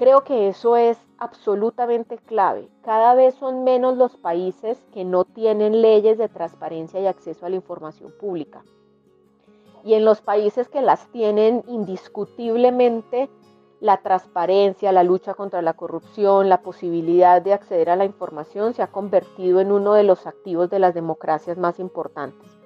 Creo 0.00 0.24
que 0.24 0.48
eso 0.48 0.78
es 0.78 0.96
absolutamente 1.18 2.16
clave. 2.16 2.70
Cada 2.82 3.12
vez 3.12 3.34
son 3.34 3.64
menos 3.64 3.98
los 3.98 4.16
países 4.16 4.82
que 4.94 5.04
no 5.04 5.26
tienen 5.26 5.82
leyes 5.82 6.16
de 6.16 6.30
transparencia 6.30 7.00
y 7.00 7.06
acceso 7.06 7.44
a 7.44 7.50
la 7.50 7.56
información 7.56 8.10
pública. 8.18 8.64
Y 9.84 9.92
en 9.92 10.06
los 10.06 10.22
países 10.22 10.70
que 10.70 10.80
las 10.80 11.06
tienen, 11.08 11.64
indiscutiblemente, 11.68 13.28
la 13.80 13.98
transparencia, 13.98 14.90
la 14.90 15.04
lucha 15.04 15.34
contra 15.34 15.60
la 15.60 15.74
corrupción, 15.74 16.48
la 16.48 16.62
posibilidad 16.62 17.42
de 17.42 17.52
acceder 17.52 17.90
a 17.90 17.96
la 17.96 18.06
información 18.06 18.72
se 18.72 18.80
ha 18.80 18.86
convertido 18.86 19.60
en 19.60 19.70
uno 19.70 19.92
de 19.92 20.04
los 20.04 20.26
activos 20.26 20.70
de 20.70 20.78
las 20.78 20.94
democracias 20.94 21.58
más 21.58 21.78
importantes. 21.78 22.59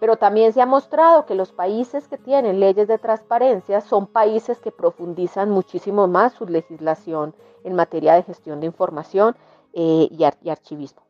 Pero 0.00 0.16
también 0.16 0.52
se 0.52 0.60
ha 0.60 0.66
mostrado 0.66 1.26
que 1.26 1.34
los 1.34 1.52
países 1.52 2.08
que 2.08 2.18
tienen 2.18 2.60
leyes 2.60 2.88
de 2.88 2.98
transparencia 2.98 3.80
son 3.80 4.06
países 4.06 4.58
que 4.60 4.72
profundizan 4.72 5.50
muchísimo 5.50 6.06
más 6.08 6.34
su 6.34 6.46
legislación 6.46 7.34
en 7.64 7.74
materia 7.74 8.14
de 8.14 8.22
gestión 8.22 8.60
de 8.60 8.66
información 8.66 9.36
eh, 9.72 10.08
y, 10.10 10.50
archivismo. 10.50 11.02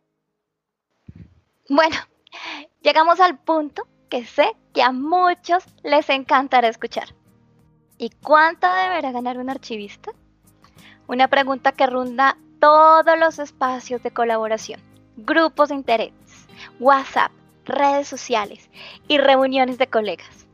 Bueno, 1.69 1.97
llegamos 2.83 3.21
al 3.21 3.38
punto 3.38 3.87
que 4.09 4.25
sé 4.25 4.57
que 4.73 4.83
a 4.83 4.93
muchos 4.93 5.64
les 5.83 6.09
encantará 6.09 6.69
escuchar. 6.69 7.09
¿Y 7.99 8.11
cuánto 8.23 8.67
deberá 8.67 9.12
ganar 9.12 9.38
un 9.38 9.50
archivista? 9.50 10.12
Una 11.07 11.29
pregunta 11.29 11.73
que 11.73 11.87
ronda 11.87 12.37
todos 12.61 13.19
los 13.19 13.38
espacios 13.38 14.03
de 14.03 14.11
colaboración, 14.11 14.81
grupos 15.17 15.69
de 15.69 15.75
interés, 15.75 16.12
WhatsApp, 16.81 17.31
redes 17.64 18.09
sociales 18.09 18.68
y 19.09 19.18
reuniones 19.18 19.78
de 19.78 19.87
colegas. 19.87 20.47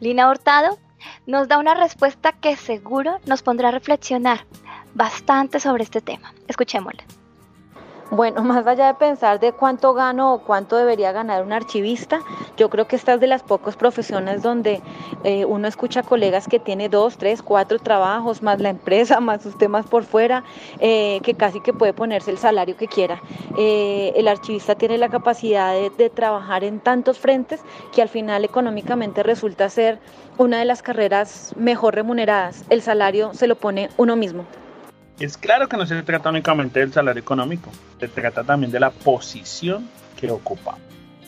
Lina 0.00 0.28
Hurtado 0.28 0.78
nos 1.26 1.48
da 1.48 1.58
una 1.58 1.74
respuesta 1.74 2.32
que 2.32 2.56
seguro 2.56 3.18
nos 3.26 3.42
pondrá 3.42 3.68
a 3.68 3.72
reflexionar 3.72 4.44
bastante 4.94 5.60
sobre 5.60 5.84
este 5.84 6.00
tema. 6.00 6.32
Escuchémosla. 6.48 7.04
Bueno, 8.10 8.42
más 8.44 8.66
allá 8.66 8.86
de 8.86 8.94
pensar 8.94 9.38
de 9.38 9.52
cuánto 9.52 9.92
gano 9.92 10.34
o 10.34 10.38
cuánto 10.38 10.76
debería 10.76 11.12
ganar 11.12 11.42
un 11.44 11.52
archivista, 11.52 12.20
yo 12.56 12.70
creo 12.70 12.86
que 12.86 12.96
esta 12.96 13.14
es 13.14 13.20
de 13.20 13.26
las 13.26 13.42
pocas 13.42 13.76
profesiones 13.76 14.42
donde 14.42 14.80
eh, 15.24 15.44
uno 15.44 15.68
escucha 15.68 16.02
colegas 16.02 16.48
que 16.48 16.58
tiene 16.58 16.88
dos, 16.88 17.18
tres, 17.18 17.42
cuatro 17.42 17.78
trabajos, 17.78 18.42
más 18.42 18.60
la 18.60 18.70
empresa, 18.70 19.20
más 19.20 19.42
sus 19.42 19.58
temas 19.58 19.86
por 19.86 20.04
fuera, 20.04 20.42
eh, 20.80 21.20
que 21.22 21.34
casi 21.34 21.60
que 21.60 21.72
puede 21.72 21.92
ponerse 21.92 22.30
el 22.30 22.38
salario 22.38 22.76
que 22.76 22.88
quiera. 22.88 23.20
Eh, 23.58 24.12
el 24.16 24.26
archivista 24.28 24.74
tiene 24.74 24.96
la 24.96 25.10
capacidad 25.10 25.74
de 25.74 26.10
trabajar 26.10 26.64
en 26.64 26.80
tantos 26.80 27.18
frentes 27.18 27.60
que 27.92 28.00
al 28.00 28.08
final 28.08 28.44
económicamente 28.44 29.22
resulta 29.22 29.68
ser 29.68 29.98
una 30.38 30.58
de 30.58 30.64
las 30.64 30.82
carreras 30.82 31.52
mejor 31.56 31.94
remuneradas. 31.94 32.64
El 32.70 32.80
salario 32.80 33.34
se 33.34 33.46
lo 33.46 33.56
pone 33.56 33.90
uno 33.96 34.16
mismo. 34.16 34.44
Es 35.20 35.36
claro 35.36 35.68
que 35.68 35.76
no 35.76 35.84
se 35.84 36.00
trata 36.04 36.30
únicamente 36.30 36.78
del 36.78 36.92
salario 36.92 37.20
económico, 37.20 37.70
se 37.98 38.06
trata 38.06 38.44
también 38.44 38.70
de 38.70 38.78
la 38.78 38.90
posición 38.90 39.88
que 40.16 40.30
ocupa 40.30 40.78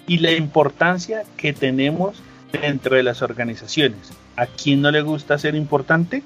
y 0.07 0.19
la 0.19 0.31
importancia 0.31 1.25
que 1.37 1.53
tenemos 1.53 2.23
dentro 2.53 2.95
de 2.95 3.03
las 3.03 3.21
organizaciones. 3.21 4.13
¿A 4.37 4.47
quién 4.47 4.81
no 4.81 4.93
le 4.93 5.03
gusta 5.03 5.39
ser 5.39 5.57
importante? 5.57 6.23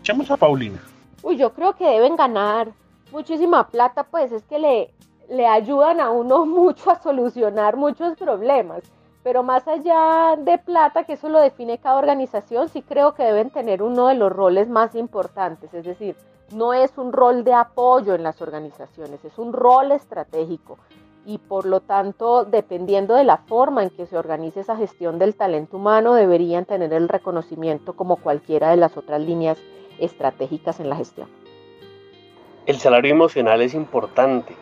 Echamos 0.00 0.28
a 0.32 0.36
Paulina. 0.36 0.80
Uy, 1.22 1.36
yo 1.36 1.52
creo 1.52 1.76
que 1.76 1.84
deben 1.84 2.16
ganar 2.16 2.72
muchísima 3.12 3.68
plata, 3.68 4.02
pues 4.02 4.32
es 4.32 4.42
que 4.42 4.58
le, 4.58 4.90
le 5.30 5.46
ayudan 5.46 6.00
a 6.00 6.10
uno 6.10 6.44
mucho 6.46 6.90
a 6.90 7.00
solucionar 7.00 7.76
muchos 7.76 8.18
problemas. 8.18 8.82
Pero 9.22 9.44
más 9.44 9.66
allá 9.68 10.36
de 10.36 10.58
plata, 10.58 11.04
que 11.04 11.12
eso 11.12 11.28
lo 11.28 11.40
define 11.40 11.78
cada 11.78 11.96
organización, 11.96 12.68
sí 12.68 12.82
creo 12.82 13.14
que 13.14 13.22
deben 13.22 13.50
tener 13.50 13.82
uno 13.84 14.08
de 14.08 14.16
los 14.16 14.32
roles 14.32 14.68
más 14.68 14.96
importantes, 14.96 15.72
es 15.72 15.84
decir, 15.84 16.16
no 16.52 16.72
es 16.72 16.96
un 16.96 17.12
rol 17.12 17.44
de 17.44 17.52
apoyo 17.52 18.14
en 18.14 18.22
las 18.22 18.40
organizaciones, 18.42 19.24
es 19.24 19.38
un 19.38 19.52
rol 19.52 19.92
estratégico 19.92 20.78
y 21.26 21.38
por 21.38 21.64
lo 21.64 21.80
tanto, 21.80 22.44
dependiendo 22.44 23.14
de 23.14 23.24
la 23.24 23.38
forma 23.38 23.82
en 23.82 23.90
que 23.90 24.06
se 24.06 24.18
organice 24.18 24.60
esa 24.60 24.76
gestión 24.76 25.18
del 25.18 25.34
talento 25.34 25.78
humano, 25.78 26.14
deberían 26.14 26.66
tener 26.66 26.92
el 26.92 27.08
reconocimiento 27.08 27.94
como 27.94 28.16
cualquiera 28.16 28.70
de 28.70 28.76
las 28.76 28.96
otras 28.96 29.22
líneas 29.22 29.58
estratégicas 29.98 30.80
en 30.80 30.90
la 30.90 30.96
gestión. 30.96 31.28
El 32.66 32.78
salario 32.78 33.12
emocional 33.12 33.62
es 33.62 33.74
importante, 33.74 34.54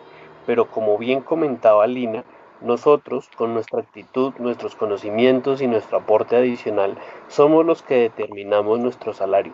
pero 0.46 0.70
como 0.70 0.98
bien 0.98 1.20
comentaba 1.20 1.86
Lina, 1.86 2.24
nosotros, 2.60 3.28
con 3.36 3.54
nuestra 3.54 3.80
actitud, 3.80 4.32
nuestros 4.38 4.76
conocimientos 4.76 5.60
y 5.62 5.66
nuestro 5.66 5.98
aporte 5.98 6.36
adicional, 6.36 6.96
somos 7.26 7.66
los 7.66 7.82
que 7.82 7.96
determinamos 7.96 8.78
nuestro 8.78 9.12
salario. 9.12 9.52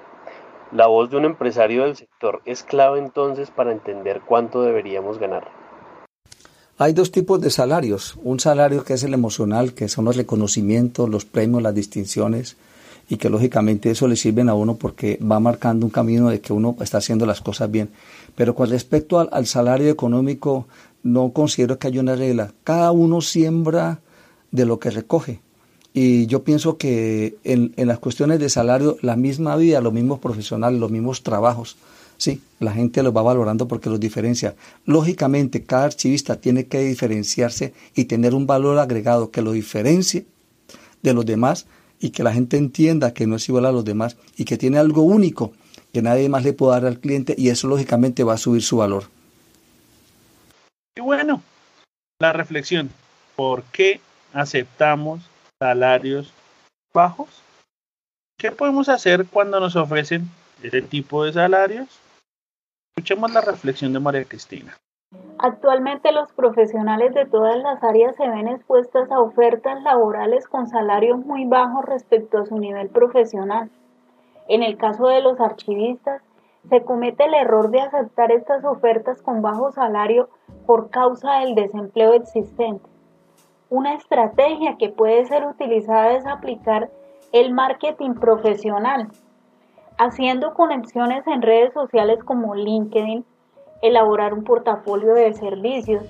La 0.73 0.87
voz 0.87 1.11
de 1.11 1.17
un 1.17 1.25
empresario 1.25 1.85
del 1.85 1.97
sector 1.97 2.43
es 2.45 2.63
clave 2.63 2.99
entonces 2.99 3.51
para 3.51 3.73
entender 3.73 4.21
cuánto 4.27 4.63
deberíamos 4.63 5.19
ganar. 5.19 5.49
Hay 6.77 6.93
dos 6.93 7.11
tipos 7.11 7.41
de 7.41 7.51
salarios. 7.51 8.19
Un 8.23 8.39
salario 8.39 8.85
que 8.85 8.93
es 8.93 9.03
el 9.03 9.15
emocional, 9.15 9.73
que 9.73 9.89
son 9.89 10.05
los 10.05 10.17
reconocimientos, 10.17 11.09
los 11.09 11.25
premios, 11.25 11.63
las 11.63 11.75
distinciones, 11.75 12.57
y 13.09 13.17
que 13.17 13.31
lógicamente 13.31 13.91
eso 13.91 14.07
le 14.07 14.17
sirven 14.17 14.51
a 14.51 14.55
uno 14.55 14.77
porque 14.77 15.19
va 15.21 15.41
marcando 15.41 15.87
un 15.87 15.91
camino 15.91 16.29
de 16.29 16.41
que 16.41 16.53
uno 16.53 16.77
está 16.81 16.99
haciendo 16.99 17.25
las 17.25 17.41
cosas 17.41 17.71
bien. 17.71 17.89
Pero 18.37 18.55
con 18.55 18.69
respecto 18.69 19.19
al, 19.19 19.47
salario 19.47 19.91
económico, 19.91 20.69
no 21.03 21.33
considero 21.33 21.79
que 21.79 21.89
haya 21.89 22.01
una 22.01 22.15
regla. 22.15 22.53
Cada 22.63 22.93
uno 22.93 23.23
siembra 23.23 24.01
de 24.51 24.67
lo 24.67 24.79
que 24.79 24.91
recoge. 24.91 25.41
Y 26.00 26.28
yo 26.28 26.45
pienso 26.45 26.78
que 26.78 27.38
en, 27.43 27.75
en 27.76 27.88
las 27.88 27.99
cuestiones 27.99 28.38
de 28.38 28.49
salario, 28.49 28.99
la 29.02 29.17
misma 29.17 29.57
vida, 29.57 29.81
los 29.81 29.93
mismos 29.93 30.21
profesionales, 30.21 30.78
los 30.78 30.93
mismos 30.93 31.25
trabajos, 31.25 31.76
sí, 32.19 32.40
la 32.61 32.71
gente 32.71 33.02
los 33.02 33.12
va 33.17 33.23
valorando 33.23 33.67
porque 33.67 33.90
los 33.90 33.99
diferencia. 33.99 34.55
Lógicamente, 34.87 35.64
cada 35.64 35.87
archivista 35.87 36.37
tiene 36.37 36.67
que 36.67 36.78
diferenciarse 36.83 37.75
y 37.97 38.05
tener 38.05 38.37
un 38.37 38.47
valor 38.47 38.78
agregado 38.78 39.33
que 39.33 39.43
lo 39.43 39.50
diferencie 39.50 40.25
de 41.02 41.14
los 41.14 41.26
demás 41.26 41.67
y 41.99 42.11
que 42.11 42.23
la 42.23 42.33
gente 42.33 42.59
entienda 42.59 43.12
que 43.12 43.26
no 43.26 43.35
es 43.35 43.49
igual 43.49 43.67
a 43.67 43.73
los 43.73 43.85
demás 43.85 44.17
y 44.37 44.45
que 44.45 44.57
tiene 44.57 44.78
algo 44.78 45.02
único 45.02 45.50
que 45.93 46.00
nadie 46.00 46.28
más 46.28 46.45
le 46.45 46.52
puede 46.52 46.75
dar 46.75 46.87
al 46.87 47.00
cliente 47.00 47.35
y 47.37 47.49
eso 47.49 47.67
lógicamente 47.67 48.23
va 48.23 48.35
a 48.35 48.38
subir 48.38 48.62
su 48.62 48.76
valor. 48.76 49.07
Y 50.95 51.00
bueno, 51.00 51.43
la 52.21 52.33
reflexión, 52.33 52.88
¿por 53.35 53.64
qué 53.73 54.00
aceptamos 54.33 55.23
salarios 55.61 56.33
bajos? 56.95 57.43
¿Qué 58.38 58.53
podemos 58.53 58.88
hacer 58.88 59.27
cuando 59.27 59.59
nos 59.59 59.75
ofrecen 59.75 60.29
ese 60.62 60.83
tipo 60.83 61.25
de 61.25 61.33
salarios? 61.33 62.00
Escuchemos 62.97 63.33
la 63.33 63.41
reflexión 63.41 63.93
de 63.93 64.00
María 64.00 64.25
Cristina. 64.25 64.77
Actualmente 65.38 66.12
los 66.12 66.33
profesionales 66.33 67.15
de 67.15 67.27
todas 67.27 67.57
las 67.59 67.83
áreas 67.83 68.15
se 68.17 68.29
ven 68.29 68.47
expuestas 68.49 69.11
a 69.11 69.21
ofertas 69.21 69.83
laborales 69.83 70.47
con 70.47 70.69
salarios 70.69 71.19
muy 71.19 71.45
bajos 71.45 71.85
respecto 71.85 72.38
a 72.38 72.47
su 72.47 72.59
nivel 72.59 72.88
profesional. 72.88 73.71
En 74.49 74.62
el 74.62 74.77
caso 74.77 75.09
de 75.09 75.21
los 75.21 75.41
archivistas, 75.41 76.23
se 76.69 76.83
comete 76.85 77.25
el 77.25 77.35
error 77.35 77.71
de 77.71 77.81
aceptar 77.81 78.31
estas 78.31 78.65
ofertas 78.65 79.23
con 79.23 79.43
bajo 79.43 79.73
salario 79.73 80.29
por 80.67 80.91
causa 80.91 81.41
del 81.41 81.55
desempleo 81.55 82.12
existente. 82.12 82.88
Una 83.71 83.93
estrategia 83.93 84.79
que 84.79 84.89
puede 84.89 85.27
ser 85.27 85.45
utilizada 85.47 86.13
es 86.13 86.27
aplicar 86.27 86.91
el 87.33 87.53
marketing 87.53 88.15
profesional, 88.15 89.09
haciendo 89.99 90.55
conexiones 90.55 91.27
en 91.27 91.43
redes 91.43 91.75
sociales 91.75 92.25
como 92.25 92.55
LinkedIn, 92.55 93.27
elaborar 93.83 94.33
un 94.33 94.45
portafolio 94.45 95.12
de 95.12 95.35
servicios, 95.35 96.03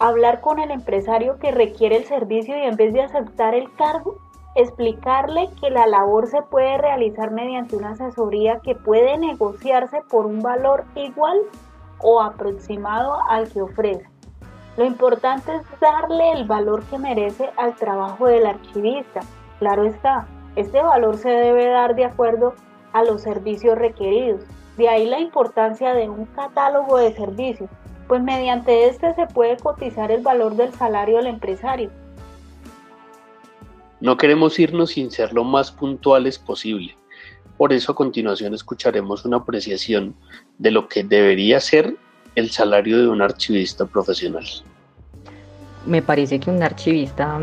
hablar 0.00 0.40
con 0.40 0.58
el 0.58 0.72
empresario 0.72 1.38
que 1.38 1.52
requiere 1.52 1.96
el 1.96 2.06
servicio 2.06 2.58
y 2.58 2.62
en 2.62 2.74
vez 2.74 2.92
de 2.92 3.02
aceptar 3.02 3.54
el 3.54 3.72
cargo, 3.76 4.16
explicarle 4.56 5.48
que 5.60 5.70
la 5.70 5.86
labor 5.86 6.26
se 6.26 6.42
puede 6.42 6.76
realizar 6.76 7.30
mediante 7.30 7.76
una 7.76 7.90
asesoría 7.90 8.58
que 8.64 8.74
puede 8.74 9.16
negociarse 9.16 10.02
por 10.10 10.26
un 10.26 10.42
valor 10.42 10.86
igual 10.96 11.38
o 12.00 12.20
aproximado 12.20 13.16
al 13.28 13.48
que 13.48 13.62
ofrece. 13.62 14.08
Lo 14.80 14.86
importante 14.86 15.54
es 15.54 15.62
darle 15.78 16.32
el 16.32 16.46
valor 16.46 16.82
que 16.84 16.96
merece 16.96 17.50
al 17.58 17.76
trabajo 17.76 18.28
del 18.28 18.46
archivista. 18.46 19.20
Claro 19.58 19.84
está, 19.84 20.26
este 20.56 20.80
valor 20.80 21.18
se 21.18 21.28
debe 21.28 21.66
dar 21.66 21.94
de 21.94 22.06
acuerdo 22.06 22.54
a 22.94 23.04
los 23.04 23.20
servicios 23.20 23.76
requeridos. 23.76 24.40
De 24.78 24.88
ahí 24.88 25.04
la 25.04 25.20
importancia 25.20 25.92
de 25.92 26.08
un 26.08 26.24
catálogo 26.24 26.96
de 26.96 27.12
servicios, 27.12 27.68
pues 28.08 28.22
mediante 28.22 28.88
este 28.88 29.14
se 29.14 29.26
puede 29.26 29.58
cotizar 29.58 30.10
el 30.10 30.22
valor 30.22 30.56
del 30.56 30.72
salario 30.72 31.18
del 31.18 31.26
empresario. 31.26 31.90
No 34.00 34.16
queremos 34.16 34.58
irnos 34.58 34.92
sin 34.92 35.10
ser 35.10 35.34
lo 35.34 35.44
más 35.44 35.70
puntuales 35.70 36.38
posible. 36.38 36.96
Por 37.58 37.74
eso 37.74 37.92
a 37.92 37.94
continuación 37.94 38.54
escucharemos 38.54 39.26
una 39.26 39.36
apreciación 39.36 40.14
de 40.56 40.70
lo 40.70 40.88
que 40.88 41.04
debería 41.04 41.60
ser 41.60 41.96
el 42.34 42.50
salario 42.50 42.96
de 42.96 43.08
un 43.08 43.20
archivista 43.20 43.84
profesional. 43.84 44.46
Me 45.86 46.02
parece 46.02 46.40
que 46.40 46.50
un 46.50 46.62
archivista 46.62 47.38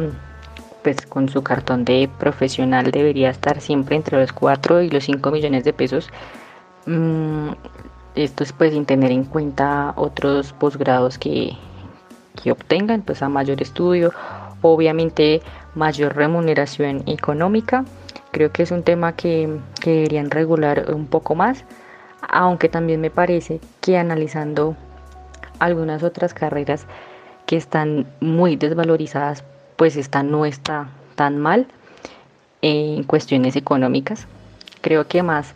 pues 0.83 1.05
con 1.05 1.27
su 1.27 1.43
cartón 1.43 1.83
de 1.83 2.09
profesional 2.17 2.91
debería 2.91 3.29
estar 3.29 3.59
siempre 3.59 3.95
entre 3.95 4.19
los 4.19 4.31
4 4.31 4.81
y 4.83 4.89
los 4.89 5.03
5 5.03 5.31
millones 5.31 5.63
de 5.63 5.73
pesos 5.73 6.09
Mm, 6.87 7.49
esto 8.15 8.43
es 8.45 8.53
pues 8.53 8.71
sin 8.71 8.85
tener 8.85 9.11
en 9.11 9.25
cuenta 9.25 9.91
otros 9.97 10.53
posgrados 10.53 11.17
que, 11.17 11.51
que 12.41 12.53
obtengan 12.53 13.01
pues 13.01 13.21
a 13.21 13.27
mayor 13.27 13.61
estudio, 13.61 14.13
obviamente 14.61 15.41
mayor 15.75 16.15
remuneración 16.15 17.03
económica. 17.05 17.83
Creo 18.31 18.53
que 18.53 18.63
es 18.63 18.71
un 18.71 18.83
tema 18.83 19.17
que, 19.17 19.59
que 19.81 19.91
deberían 19.91 20.31
regular 20.31 20.93
un 20.93 21.07
poco 21.07 21.35
más, 21.35 21.65
aunque 22.21 22.69
también 22.69 23.01
me 23.01 23.11
parece 23.11 23.59
que 23.81 23.97
analizando 23.97 24.77
algunas 25.59 26.03
otras 26.03 26.33
carreras 26.33 26.85
que 27.47 27.57
están 27.57 28.05
muy 28.19 28.55
desvalorizadas, 28.55 29.43
pues 29.75 29.95
esta 29.95 30.21
no 30.21 30.45
está 30.45 30.89
tan 31.15 31.39
mal 31.39 31.65
en 32.61 33.03
cuestiones 33.03 33.55
económicas. 33.55 34.27
Creo 34.81 35.07
que 35.07 35.23
más 35.23 35.55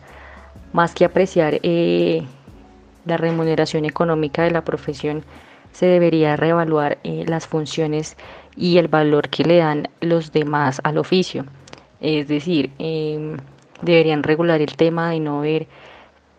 más 0.72 0.94
que 0.94 1.04
apreciar 1.04 1.60
eh, 1.62 2.22
la 3.04 3.16
remuneración 3.16 3.84
económica 3.84 4.42
de 4.42 4.50
la 4.50 4.64
profesión, 4.64 5.24
se 5.72 5.86
debería 5.86 6.36
reevaluar 6.36 6.98
eh, 7.04 7.24
las 7.26 7.46
funciones 7.46 8.16
y 8.56 8.78
el 8.78 8.88
valor 8.88 9.28
que 9.28 9.44
le 9.44 9.58
dan 9.58 9.88
los 10.00 10.32
demás 10.32 10.80
al 10.84 10.98
oficio. 10.98 11.46
Es 12.00 12.28
decir, 12.28 12.70
em, 12.78 13.38
deberían 13.80 14.22
regular 14.22 14.60
el 14.60 14.76
tema 14.76 15.10
de 15.10 15.20
no 15.20 15.40
ver 15.40 15.66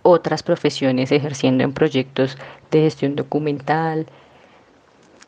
otras 0.03 0.43
profesiones 0.43 1.11
ejerciendo 1.11 1.63
en 1.63 1.73
proyectos 1.73 2.37
de 2.69 2.81
gestión 2.81 3.15
documental. 3.15 4.05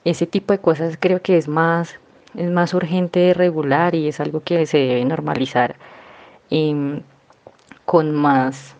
Ese 0.05 0.27
tipo 0.27 0.53
de 0.53 0.59
cosas 0.59 0.97
creo 0.99 1.21
que 1.21 1.37
es 1.37 1.47
más, 1.47 1.99
es 2.35 2.49
más 2.51 2.73
urgente 2.73 3.33
regular 3.33 3.95
y 3.95 4.07
es 4.07 4.19
algo 4.19 4.41
que 4.41 4.65
se 4.65 4.77
debe 4.77 5.03
normalizar 5.03 5.75
em, 6.49 7.01
con 7.85 8.15
más 8.15 8.75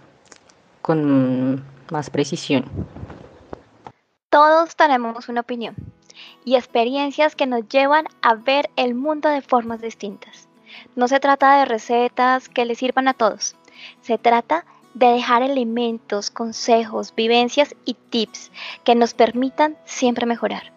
con 0.82 1.66
más 1.92 2.12
precisión. 2.12 2.66
Todos 4.30 4.76
tenemos 4.76 5.30
una 5.30 5.42
opinión 5.42 5.76
y 6.44 6.58
experiencias 6.58 7.36
que 7.36 7.48
nos 7.48 7.68
llevan 7.68 8.06
a 8.22 8.36
ver 8.36 8.70
el 8.76 8.94
mundo 8.94 9.30
de 9.30 9.42
formas 9.42 9.82
distintas. 9.82 10.48
No 10.96 11.08
se 11.08 11.20
trata 11.20 11.58
de 11.58 11.66
recetas 11.66 12.50
que 12.50 12.66
le 12.66 12.76
sirvan 12.76 13.08
a 13.08 13.16
todos. 13.16 13.56
Se 14.02 14.20
trata 14.20 14.66
de 14.94 15.08
dejar 15.08 15.42
elementos, 15.42 16.30
consejos, 16.30 17.16
vivencias 17.16 17.76
y 17.84 17.96
tips 17.96 18.52
que 18.84 18.94
nos 18.94 19.16
permitan 19.16 19.78
siempre 19.86 20.28
mejorar. 20.28 20.75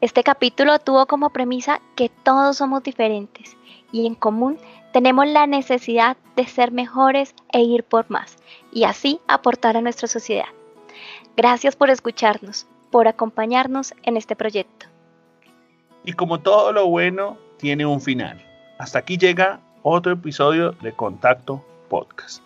Este 0.00 0.22
capítulo 0.22 0.78
tuvo 0.78 1.04
como 1.04 1.28
premisa 1.28 1.82
que 1.94 2.08
todos 2.08 2.56
somos 2.56 2.82
diferentes 2.82 3.54
y 3.92 4.06
en 4.06 4.14
común 4.14 4.58
tenemos 4.94 5.26
la 5.28 5.46
necesidad 5.46 6.16
de 6.36 6.46
ser 6.46 6.72
mejores 6.72 7.34
e 7.52 7.60
ir 7.60 7.84
por 7.84 8.10
más 8.10 8.38
y 8.72 8.84
así 8.84 9.20
aportar 9.28 9.76
a 9.76 9.82
nuestra 9.82 10.08
sociedad. 10.08 10.48
Gracias 11.36 11.76
por 11.76 11.90
escucharnos, 11.90 12.66
por 12.90 13.08
acompañarnos 13.08 13.92
en 14.02 14.16
este 14.16 14.36
proyecto. 14.36 14.86
Y 16.06 16.14
como 16.14 16.40
todo 16.40 16.72
lo 16.72 16.86
bueno, 16.86 17.36
tiene 17.58 17.84
un 17.84 18.00
final. 18.00 18.42
Hasta 18.78 19.00
aquí 19.00 19.18
llega 19.18 19.60
otro 19.82 20.12
episodio 20.12 20.72
de 20.80 20.92
Contacto 20.92 21.62
Podcast. 21.90 22.42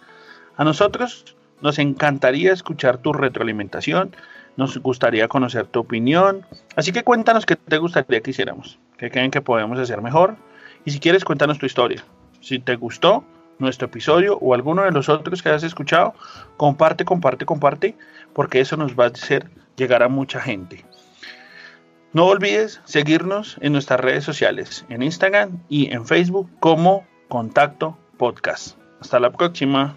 A 0.56 0.64
nosotros 0.64 1.36
nos 1.60 1.78
encantaría 1.78 2.52
escuchar 2.52 2.98
tu 2.98 3.12
retroalimentación, 3.12 4.14
nos 4.56 4.78
gustaría 4.78 5.28
conocer 5.28 5.66
tu 5.66 5.80
opinión, 5.80 6.46
así 6.76 6.92
que 6.92 7.02
cuéntanos 7.02 7.46
qué 7.46 7.56
te 7.56 7.78
gustaría 7.78 8.20
que 8.20 8.30
hiciéramos, 8.30 8.78
qué 8.98 9.10
creen 9.10 9.30
que 9.30 9.40
podemos 9.40 9.78
hacer 9.78 10.00
mejor 10.00 10.36
Y 10.84 10.90
si 10.90 11.00
quieres, 11.00 11.24
cuéntanos 11.24 11.58
tu 11.58 11.66
historia. 11.66 12.04
Si 12.40 12.58
te 12.58 12.76
gustó 12.76 13.24
nuestro 13.58 13.86
episodio 13.86 14.36
o 14.38 14.54
alguno 14.54 14.82
de 14.82 14.90
los 14.90 15.08
otros 15.08 15.42
que 15.42 15.48
hayas 15.48 15.62
escuchado, 15.62 16.14
comparte, 16.56 17.04
comparte, 17.04 17.46
comparte, 17.46 17.96
porque 18.34 18.60
eso 18.60 18.76
nos 18.76 18.98
va 18.98 19.04
a 19.04 19.08
hacer 19.08 19.50
llegar 19.76 20.02
a 20.02 20.08
mucha 20.08 20.40
gente. 20.40 20.84
No 22.12 22.26
olvides 22.26 22.80
seguirnos 22.84 23.56
en 23.60 23.72
nuestras 23.72 23.98
redes 23.98 24.24
sociales, 24.24 24.84
en 24.88 25.02
Instagram 25.02 25.58
y 25.68 25.92
en 25.92 26.06
Facebook 26.06 26.48
como 26.60 27.04
Contacto 27.28 27.98
Podcast. 28.18 28.78
Hasta 29.00 29.18
la 29.18 29.32
próxima. 29.32 29.96